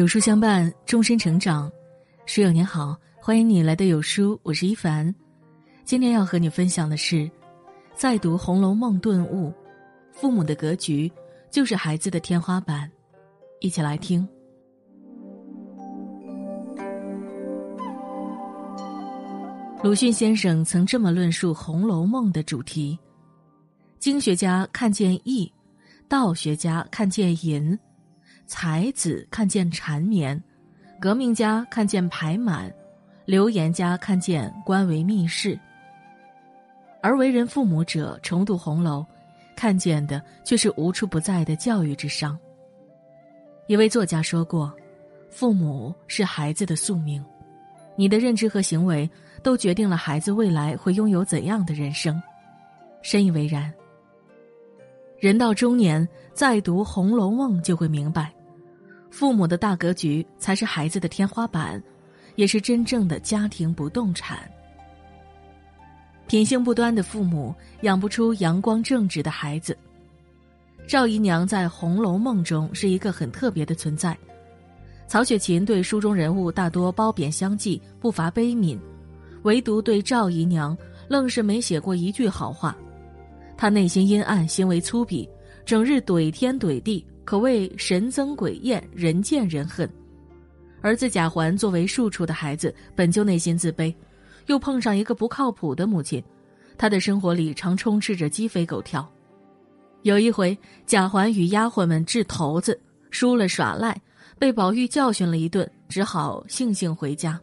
[0.00, 1.70] 有书相伴，终身成长。
[2.24, 5.14] 书友您好，欢迎你来到有书，我是一凡。
[5.84, 7.30] 今天要和你分享的是，
[7.94, 9.52] 在读《红楼梦》顿悟，
[10.10, 11.12] 父母的格局
[11.50, 12.90] 就是孩子的天花板。
[13.60, 14.26] 一起来听。
[19.84, 22.98] 鲁迅先生曾这么论述《红楼梦》的主题：
[23.98, 25.52] 经学家看见义，
[26.08, 27.78] 道学家看见淫。
[28.50, 30.42] 才子看见缠绵，
[31.00, 32.68] 革命家看见排满，
[33.24, 35.56] 流言家看见官为密室。
[37.00, 39.06] 而为人父母者重读红楼，
[39.54, 42.36] 看见的却是无处不在的教育之伤。
[43.68, 44.74] 一位作家说过
[45.30, 47.24] ：“父母是孩子的宿命，
[47.94, 49.08] 你的认知和行为
[49.44, 52.20] 都决定了孩子未来会拥有怎样的人生。”
[53.00, 53.72] 深以为然。
[55.20, 58.32] 人到中年再读《红楼梦》，就会明白。
[59.10, 61.82] 父母的大格局才是孩子的天花板，
[62.36, 64.38] 也是真正的家庭不动产。
[66.26, 69.76] 品性不端的父母养不出阳光正直的孩子。
[70.86, 74.16] 赵姨娘在《红楼梦》中是一个很特别的存在。
[75.08, 78.78] 曹雪芹对书中人物大多褒贬相继，不乏悲悯，
[79.42, 80.76] 唯独对赵姨娘
[81.08, 82.76] 愣是没写过一句好话。
[83.56, 85.28] 她内心阴暗，行为粗鄙，
[85.64, 87.04] 整日怼天怼地。
[87.30, 89.88] 可谓神憎鬼厌，人见人恨。
[90.80, 93.94] 儿子贾环作为庶出的孩子，本就内心自卑，
[94.46, 96.20] 又碰上一个不靠谱的母亲，
[96.76, 99.08] 他的生活里常充斥着鸡飞狗跳。
[100.02, 102.76] 有一回，贾环与丫鬟们掷骰子，
[103.12, 103.96] 输了耍赖，
[104.36, 107.40] 被宝玉教训了一顿，只好悻悻回家。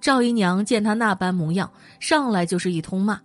[0.00, 3.20] 赵姨娘见他那般模样，上来就是一通骂：“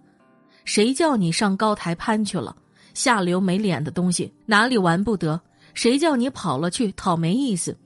[0.65, 2.53] 谁叫你上高台攀去了？
[2.93, 5.39] 下流没脸的东西，哪里玩不得？”
[5.75, 7.77] 谁叫你跑了去讨没意思？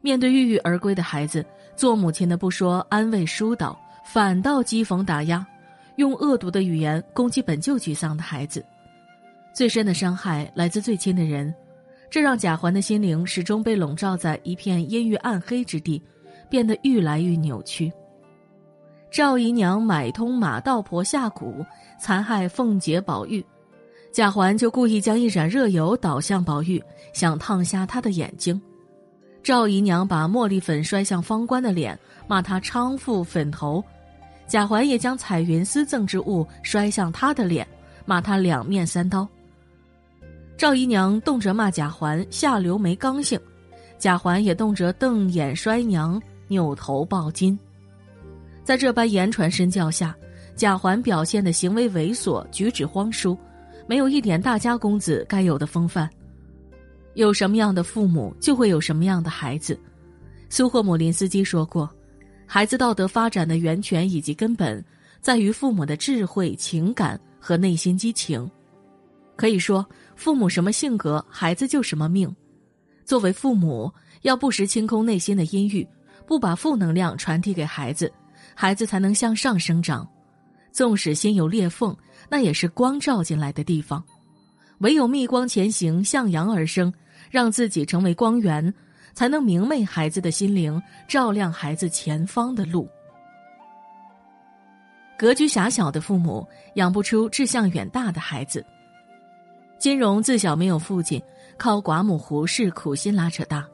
[0.00, 1.44] 面对郁郁而归的孩子，
[1.76, 5.44] 做母亲的不说安慰疏导，反倒讥讽打压，
[5.96, 8.64] 用恶毒的语言攻击本就沮丧的孩子。
[9.52, 11.52] 最深的伤害来自最亲的人，
[12.08, 16.00] 这让贾环的心灵始终被笼罩在一片阴郁暗黑之地，
[16.48, 17.92] 变得愈来愈扭曲。
[19.10, 21.66] 赵姨娘买通马道婆下蛊，
[21.98, 23.44] 残害凤姐、宝玉。
[24.12, 26.82] 贾环就故意将一盏热油倒向宝玉，
[27.12, 28.60] 想烫瞎他的眼睛。
[29.42, 33.82] 赵姨娘把茉莉粉摔向方官的脸，骂他娼妇粉头。
[34.46, 37.66] 贾环也将彩云私赠之物摔向他的脸，
[38.04, 39.28] 骂他两面三刀。
[40.56, 43.38] 赵姨娘动辄骂贾环下流没刚性，
[43.98, 47.56] 贾环也动辄瞪眼摔娘，扭头抱金。
[48.64, 50.16] 在这般言传身教下，
[50.56, 53.38] 贾环表现的行为猥琐，举止荒疏。
[53.88, 56.06] 没有一点大家公子该有的风范，
[57.14, 59.80] 有什么样的父母，就会有什么样的孩子。
[60.50, 61.88] 苏霍姆林斯基说过
[62.44, 64.84] ：“孩子道德发展的源泉以及根本，
[65.22, 68.48] 在于父母的智慧、情感和内心激情。”
[69.36, 69.84] 可以说，
[70.14, 72.30] 父母什么性格，孩子就什么命。
[73.06, 75.86] 作为父母，要不时清空内心的阴郁，
[76.26, 78.12] 不把负能量传递给孩子，
[78.54, 80.06] 孩子才能向上生长。
[80.78, 81.96] 纵使心有裂缝。
[82.28, 84.00] 那也是光照进来的地方，
[84.78, 86.92] 唯有逆光前行，向阳而生，
[87.32, 88.72] 让自己成为光源，
[89.12, 92.88] 才能明媚孩子的心灵，照亮孩子前方的路。
[95.18, 98.64] 格局狭小的父母养不出志向远大的孩子。
[99.80, 101.20] 金荣自小没有父亲，
[101.56, 103.66] 靠寡母胡氏苦心拉扯大，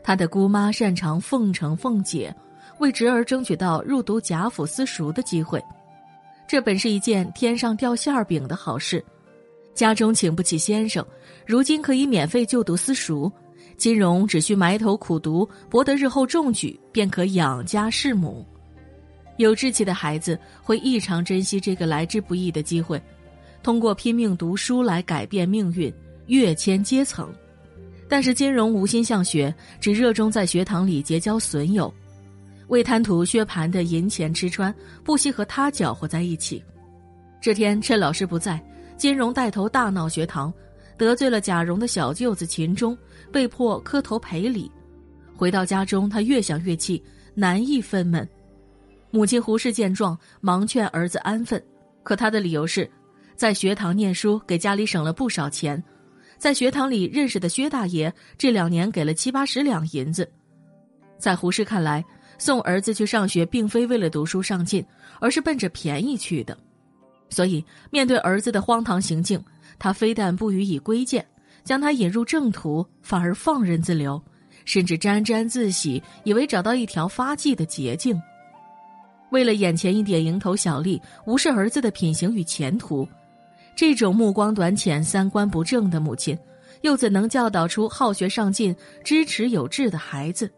[0.00, 2.32] 他的姑妈擅长奉承凤姐，
[2.78, 5.60] 为侄儿争取到入读贾府私塾的机会。
[6.48, 9.04] 这本是一件天上掉馅儿饼的好事，
[9.74, 11.04] 家中请不起先生，
[11.44, 13.30] 如今可以免费就读私塾，
[13.76, 18.46] 金荣只需埋头苦读，博得日后中举，便可养家侍母。
[19.38, 23.02] 有志气的孩子会异常珍惜这个来之不易的机会，
[23.62, 25.92] 通过拼命读书来改变命运，
[26.26, 27.28] 跃迁阶层。
[28.08, 31.92] 但是金荣无心向学，只热衷在学堂里结交损友。
[32.68, 34.74] 为贪图薛蟠的银钱吃穿，
[35.04, 36.62] 不惜和他搅和在一起。
[37.40, 38.60] 这天趁老师不在，
[38.96, 40.52] 金荣带头大闹学堂，
[40.96, 42.96] 得罪了贾蓉的小舅子秦钟，
[43.30, 44.70] 被迫磕头赔礼。
[45.36, 47.00] 回到家中，他越想越气，
[47.34, 48.26] 难抑愤懑。
[49.10, 51.62] 母亲胡氏见状，忙劝儿子安分，
[52.02, 52.90] 可他的理由是，
[53.36, 55.82] 在学堂念书给家里省了不少钱，
[56.36, 60.28] 在学堂里认识的薛大爷这两年给了七八十两银子，
[61.16, 62.04] 在胡氏看来。
[62.38, 64.84] 送儿子去上学，并非为了读书上进，
[65.20, 66.56] 而是奔着便宜去的。
[67.28, 69.42] 所以，面对儿子的荒唐行径，
[69.78, 71.26] 他非但不予以规谏，
[71.64, 74.22] 将他引入正途，反而放任自流，
[74.64, 78.20] 甚至沾沾自喜，以为找到一条发迹的捷径。
[79.30, 83.06] 为了眼前一点蝇头小利，无视儿子的品行与前途，
[83.74, 86.38] 这种目光短浅、三观不正的母亲，
[86.82, 90.48] 又怎能教导出好学上进、知耻有志的孩子？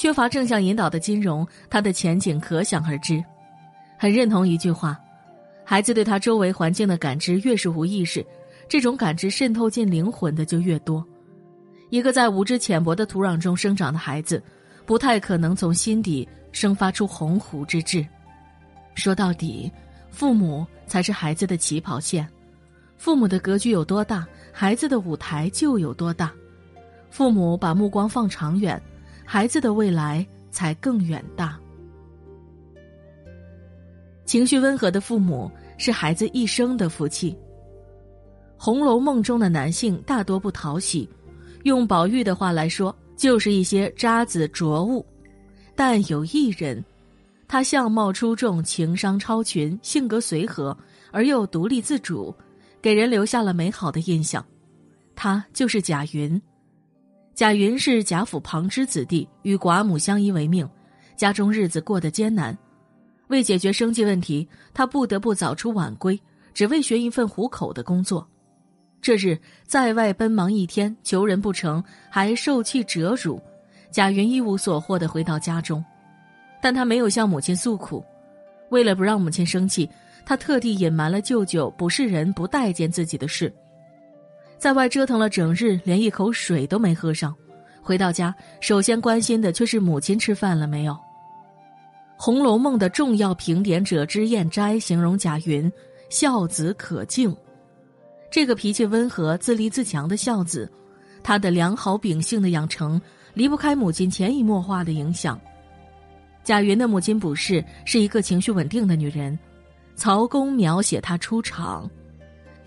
[0.00, 3.22] 缺乏正向引导的金融，他的前景可想而知。
[3.98, 4.98] 很认同一句话：
[5.62, 8.24] 孩子对他周围环境的感知越是无意识，
[8.66, 11.06] 这种感知渗透进灵魂的就越多。
[11.90, 14.42] 一个在无知浅薄的土壤中生长的孩子，
[14.86, 16.26] 不太可能从心底。
[16.50, 18.02] 生发出鸿鹄之志。
[18.94, 19.70] 说到底，
[20.10, 22.26] 父母才是孩子的起跑线。
[22.96, 26.32] 父母的格局有多大，孩子的舞台就有多大。
[27.10, 28.80] 父母把目光放长远，
[29.32, 31.56] 孩子的未来才更远大。
[34.24, 35.48] 情绪温和的父母
[35.78, 37.30] 是孩子一生的福气。
[38.56, 41.08] 《红楼梦》中的男性大多不讨喜，
[41.62, 45.06] 用宝玉的话来说，就是一些渣子浊物。
[45.76, 46.84] 但有一人，
[47.46, 50.76] 他相貌出众，情商超群，性格随和
[51.12, 52.34] 而又独立自主，
[52.82, 54.44] 给人留下了美好的印象。
[55.14, 56.42] 他就是贾云。
[57.40, 60.68] 贾云是贾府旁支子弟，与寡母相依为命，
[61.16, 62.54] 家中日子过得艰难。
[63.28, 66.20] 为解决生计问题，他不得不早出晚归，
[66.52, 68.28] 只为寻一份糊口的工作。
[69.00, 73.40] 这日在外奔忙一天，求人不成，还受气折辱。
[73.90, 75.82] 贾云一无所获的回到家中，
[76.60, 78.04] 但他没有向母亲诉苦。
[78.68, 79.88] 为了不让母亲生气，
[80.26, 83.50] 他特地隐瞒了舅舅不是人、不待见自己的事。
[84.60, 87.34] 在外折腾了整日，连一口水都没喝上。
[87.80, 90.92] 回到家，首先关心的却是母亲吃饭了没有。
[92.18, 95.72] 《红楼梦》的重要评点者脂砚斋形容贾云
[96.10, 97.34] 孝子可敬，
[98.30, 100.70] 这个脾气温和、自立自强的孝子，
[101.22, 103.00] 他的良好秉性的养成。
[103.32, 105.40] 离不开母亲潜移默化的影响。
[106.42, 109.38] 贾云的母亲卜氏是一个情绪稳定的女人。
[109.94, 111.88] 曹公描写她出场，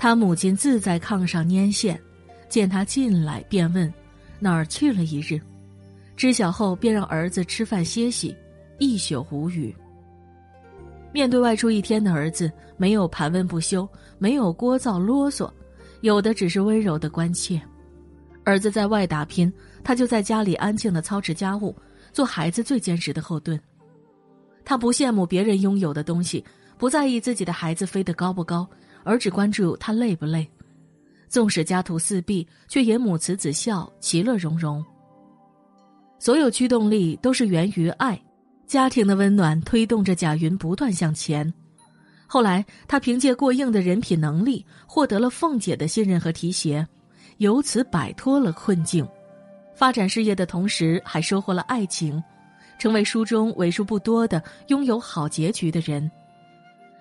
[0.04, 1.98] 他母亲自在炕上拈线，
[2.50, 3.92] 见他进来便问
[4.38, 5.40] ：“哪儿去了一日？”
[6.18, 8.36] 知晓后便让儿子吃饭歇息，
[8.80, 9.74] 一宿无语。
[11.14, 15.50] 面对外出一天的儿子，没有盘问不休，没有聒噪啰嗦，
[16.02, 17.62] 有的只是温柔的关切。
[18.44, 19.50] 儿子在外打拼。
[19.86, 21.74] 他就在家里安静的操持家务，
[22.12, 23.58] 做孩子最坚实的后盾。
[24.66, 26.44] 他不羡慕别人拥有的东西，
[26.78, 28.68] 不在意自己的孩子飞得高不高，
[29.04, 30.48] 而只关注他累不累。
[31.30, 34.84] 纵使家徒四壁，却也母慈子孝，其乐融融。
[36.20, 38.22] 所有驱动力都是源于爱，
[38.68, 41.52] 家庭的温暖推动着贾云不断向前。
[42.28, 46.88] 后来，他凭借过硬的人品能力，获得了凤姐的信任和提携，
[47.38, 49.08] 由此摆脱了困境。
[49.76, 52.24] 发展事业的同时，还收获了爱情，
[52.80, 56.10] 成为书中为数不多的拥有好结局的人。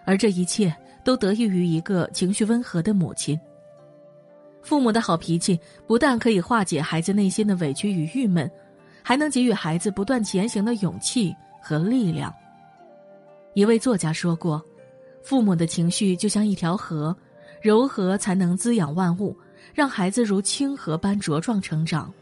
[0.05, 3.39] 而这一切都得益于一个情绪温和的母亲。
[4.63, 8.51] 父母的好脾气不但可以化解孩子内心的委屈与郁闷，
[9.03, 12.33] 还能给予孩子不断前行的勇气和力量。
[13.55, 14.63] 一位作家说过
[15.23, 17.15] ：“父母的情绪就像一条河，
[17.61, 19.37] 柔和才能滋养万物，
[19.75, 22.13] 让孩子如清河般茁壮成长。”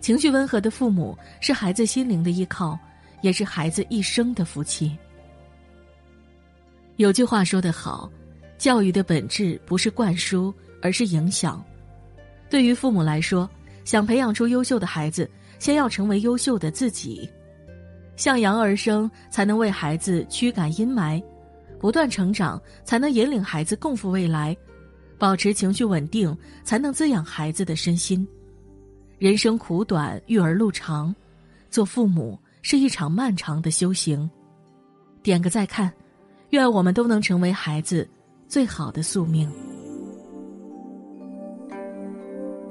[0.00, 2.78] 情绪温和的父母是孩子心灵的依靠，
[3.20, 4.98] 也是孩子一生的福气。
[7.02, 8.08] 有句话说得好，
[8.58, 11.60] 教育的本质不是灌输，而是影响。
[12.48, 13.50] 对于父母来说，
[13.84, 15.28] 想培养出优秀的孩子，
[15.58, 17.28] 先要成为优秀的自己。
[18.14, 21.20] 向阳而生，才能为孩子驱赶阴霾；
[21.80, 24.54] 不断成长，才能引领孩子共赴未来；
[25.18, 26.32] 保持情绪稳定，
[26.62, 28.24] 才能滋养孩子的身心。
[29.18, 31.12] 人生苦短，育儿路长，
[31.68, 34.30] 做父母是一场漫长的修行。
[35.20, 35.92] 点个再看，
[36.52, 38.06] 愿我们都能成为孩子
[38.46, 39.50] 最好的宿命。